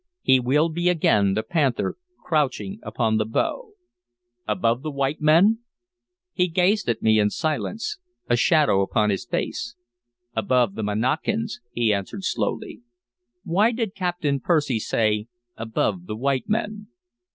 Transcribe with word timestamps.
He 0.23 0.39
will 0.39 0.69
be 0.69 0.89
again 0.89 1.35
the 1.35 1.43
panther 1.43 1.95
crouching 2.23 2.79
upon 2.81 3.17
the 3.17 3.25
bough" 3.25 3.73
"Above 4.47 4.81
the 4.81 4.89
white 4.89 5.21
men?" 5.21 5.59
He 6.33 6.47
gazed 6.47 6.89
at 6.89 7.03
me 7.03 7.19
in 7.19 7.29
silence, 7.29 7.99
a 8.27 8.35
shadow 8.35 8.81
upon 8.81 9.11
his 9.11 9.27
face. 9.27 9.75
"Above 10.35 10.73
the 10.73 10.81
Monacans," 10.81 11.59
he 11.71 11.93
answered 11.93 12.23
slowly. 12.23 12.81
"Why 13.43 13.71
did 13.71 13.93
Captain 13.93 14.39
Percy 14.39 14.79
say 14.79 15.27
'above 15.55 16.07
the 16.07 16.15
white 16.17 16.49
men'? 16.49 16.87